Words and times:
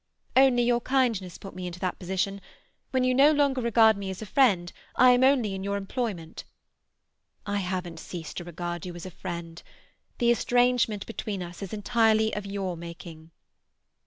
"Only 0.35 0.63
your 0.63 0.81
kindness 0.81 1.37
put 1.37 1.53
me 1.53 1.67
into 1.67 1.79
that 1.81 1.99
position. 1.99 2.41
When 2.89 3.03
you 3.03 3.13
no 3.13 3.31
longer 3.31 3.61
regard 3.61 3.97
me 3.97 4.09
as 4.09 4.19
a 4.19 4.25
friend, 4.25 4.73
I 4.95 5.11
am 5.11 5.23
only 5.23 5.53
in 5.53 5.63
your 5.63 5.77
employment." 5.77 6.43
"I 7.45 7.57
haven't 7.57 7.99
ceased 7.99 8.37
to 8.37 8.43
regard 8.43 8.83
you 8.83 8.95
as 8.95 9.05
a 9.05 9.11
friend. 9.11 9.61
The 10.17 10.31
estrangement 10.31 11.05
between 11.05 11.43
us 11.43 11.61
is 11.61 11.71
entirely 11.71 12.33
of 12.33 12.47
your 12.47 12.75
making." 12.75 13.29